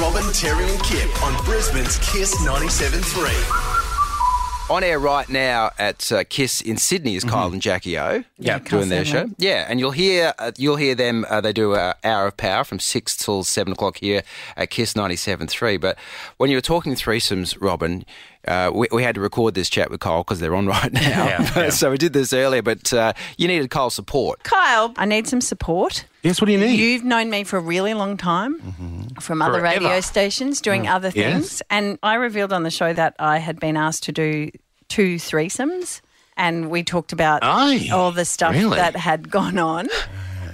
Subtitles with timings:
[0.00, 4.70] Robin, Terry, and Kip on Brisbane's KIIS 97.3.
[4.70, 8.24] On air right now at uh, KIIS in Sydney is Kyle and Jackie O.
[8.38, 8.60] Yeah.
[8.60, 9.28] doing their show.
[9.36, 11.26] Yeah, and you'll hear uh, you'll hear them.
[11.28, 14.22] Uh, they do an hour of power from six till seven o'clock here
[14.56, 15.76] at KIIS ninety seven three.
[15.76, 15.98] But
[16.36, 18.04] when you were talking threesomes, Robin,
[18.46, 21.00] uh, we, we had to record this chat with Kyle because they're on right now.
[21.00, 21.70] Yeah, yeah.
[21.70, 24.44] so we did this earlier, but uh, you needed Kyle's support.
[24.44, 26.04] Kyle, I need some support.
[26.22, 26.78] Yes, what do you need?
[26.78, 29.84] You've known me for a really long time from other Forever.
[29.86, 31.32] radio stations doing other Yes.
[31.32, 31.62] things.
[31.70, 34.50] And I revealed on the show that I had been asked to do
[34.88, 36.00] two threesomes.
[36.36, 38.76] And we talked about Aye, all the stuff really?
[38.76, 39.88] that had gone on.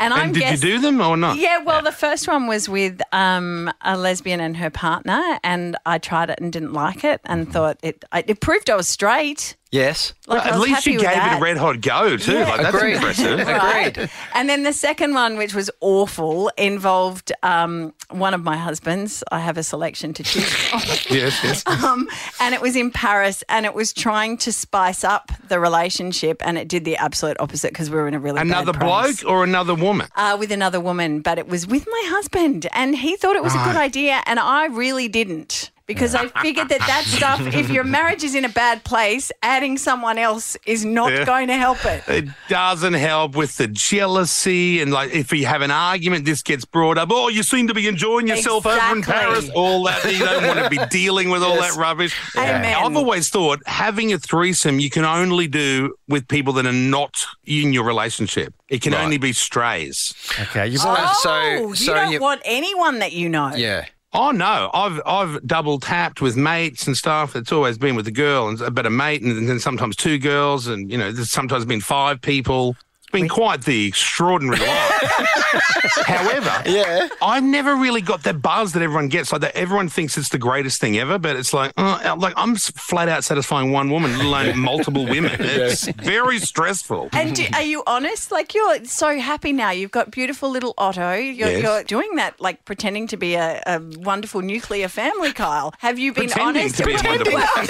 [0.00, 1.36] And, I'm and did guess- you do them or not?
[1.38, 5.98] Yeah, well, the first one was with um, a lesbian and her partner, and I
[5.98, 7.52] tried it and didn't like it, and Mm-hmm.
[7.52, 8.04] thought it.
[8.26, 9.56] It proved I was straight.
[9.70, 10.14] Yes.
[10.26, 11.34] Like, I At least happy you gave that.
[11.34, 12.32] it a red hot go too.
[12.32, 12.48] Yeah.
[12.48, 12.94] Like that's Agreed.
[12.94, 13.38] impressive.
[13.40, 14.10] Agreed.
[14.34, 19.22] And then the second one, which was awful, involved um, one of my husbands.
[19.30, 20.80] I have a selection to choose from.
[21.14, 21.66] yes, yes.
[21.66, 22.08] um,
[22.40, 26.56] and it was in Paris, and it was trying to spice up the relationship, and
[26.56, 29.44] it did the absolute opposite because we were in a really Another bad bloke or
[29.44, 30.06] another woman?
[30.16, 33.54] Uh, with another woman, but it was with my husband, and he thought it was
[33.54, 35.70] a good idea, and I really didn't.
[35.88, 39.78] Because I figured that that stuff, if your marriage is in a bad place, adding
[39.78, 41.24] someone else is not Yeah.
[41.24, 42.04] going to help it.
[42.06, 46.64] It doesn't help with the jealousy and like if you have an argument, this gets
[46.66, 47.08] brought up.
[47.10, 49.48] Oh, you seem to be enjoying yourself over in Paris.
[49.54, 52.14] All that you don't want to be dealing with all that rubbish.
[52.36, 52.66] Amen.
[52.66, 57.24] I've always thought having a threesome you can only do with people that are not
[57.46, 58.52] in your relationship.
[58.68, 59.04] It can Right.
[59.04, 60.12] only be strays.
[60.38, 63.54] Okay, you've Oh, got so- you don't you- want anyone that you know.
[63.54, 63.86] Yeah.
[64.14, 67.36] Oh no, I've I've double tapped with mates and stuff.
[67.36, 70.18] It's always been with a girl and a but a mate, and then sometimes two
[70.18, 72.74] girls, and you know, there's sometimes been five people.
[73.08, 74.68] It's been quite the extraordinary life.
[76.04, 77.08] However, Yeah.
[77.22, 79.32] I've never really got that buzz that everyone gets.
[79.32, 82.54] Like that, everyone thinks it's the greatest thing ever, but it's like, uh, like I'm
[82.56, 85.32] flat out satisfying one woman, let alone multiple women.
[85.40, 87.08] It's very stressful.
[87.14, 88.30] And do, are you honest?
[88.30, 89.70] Like you're so happy now.
[89.70, 91.14] You've got beautiful little Otto.
[91.14, 91.62] You're, Yes.
[91.62, 95.72] you're doing that, like pretending to be a, a wonderful nuclear family, Kyle.
[95.78, 96.76] Have you been Pretending honest?
[96.76, 97.68] to be a Pretending- wonderful-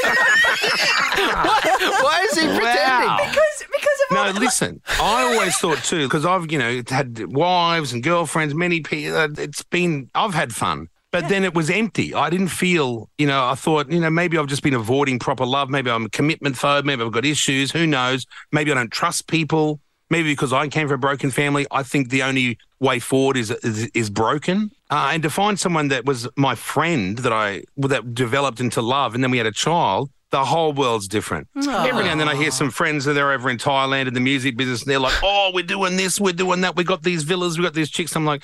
[2.02, 3.16] Why is he pretending?
[3.28, 3.68] because because of
[4.10, 4.80] No, listen.
[5.00, 8.54] I always thought too because I've you know had wives and girlfriends.
[8.54, 9.16] Many people.
[9.16, 10.10] Uh, it's been.
[10.14, 10.88] I've had fun.
[11.10, 12.12] But then it was empty.
[12.12, 15.46] I didn't feel, you know, I thought, you know, maybe I've just been avoiding proper
[15.46, 15.70] love.
[15.70, 16.84] Maybe I'm a commitment phobe.
[16.84, 17.72] Maybe I've got issues.
[17.72, 18.26] Who knows?
[18.52, 19.80] Maybe I don't trust people.
[20.10, 23.50] Maybe because I came from a broken family, I think the only way forward is
[23.50, 24.70] is, is broken.
[24.90, 29.14] Uh, and to find someone that was my friend that I that developed into love,
[29.14, 30.10] and then we had a child.
[30.30, 31.48] The whole world's different.
[31.56, 34.20] Every now and then I hear some friends that they're over in Thailand in the
[34.20, 36.76] music business, and they're like, "Oh, we're doing this, we're doing that.
[36.76, 38.42] We got these villas, we got these chicks." I'm like,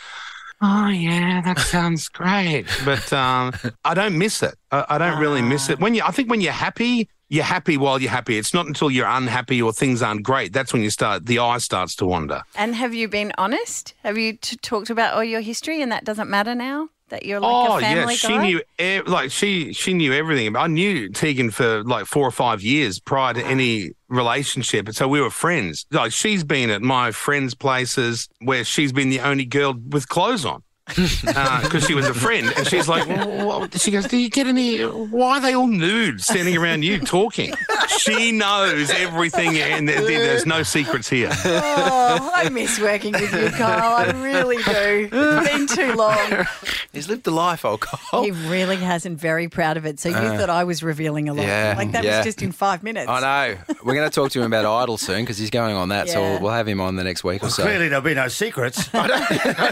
[0.62, 3.52] "Oh yeah, that sounds great," but um,
[3.84, 4.54] I don't miss it.
[4.70, 5.78] I, I don't really miss it.
[5.78, 8.38] When you, I think when you're happy, you're happy while you're happy.
[8.38, 11.26] It's not until you're unhappy or things aren't great that's when you start.
[11.26, 12.42] The eye starts to wander.
[12.54, 13.92] And have you been honest?
[14.04, 17.40] Have you t- talked about all your history, and that doesn't matter now that you're
[17.40, 18.42] like oh a yeah, she guy?
[18.42, 20.56] knew like she she knew everything.
[20.56, 25.06] I knew Tegan for like four or five years prior to any relationship, and so
[25.08, 25.86] we were friends.
[25.90, 30.44] Like she's been at my friends' places where she's been the only girl with clothes
[30.44, 30.62] on.
[31.36, 33.80] Ah, because she was a friend, and she's like, well, what?
[33.80, 34.82] she goes, "Do you get any?
[34.82, 37.54] Why are they all nude standing around you talking?"
[37.98, 41.30] She knows everything, and there- there's no secrets here.
[41.44, 43.96] Oh, I miss working with you, Kyle.
[43.96, 45.08] I really do.
[45.10, 46.46] It's been too long.
[46.92, 48.22] He's lived a life, old Kyle.
[48.22, 49.18] He really hasn't.
[49.18, 49.98] Very proud of it.
[50.00, 51.46] So you uh, thought I was revealing a lot.
[51.46, 52.18] yeah, like that yeah.
[52.18, 53.08] was just in five minutes.
[53.08, 53.58] I know.
[53.82, 56.08] We're going to talk to him about Idol soon because he's going on that.
[56.08, 57.62] So we'll, we'll have him on the next week or so.
[57.62, 58.88] clearly there'll be no secrets.
[58.94, 59.06] I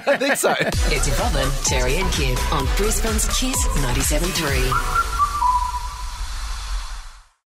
[0.06, 0.54] don't think so.
[0.58, 5.11] It's Robin, Terry, and Kip on Brisbane's KIIS 97.3.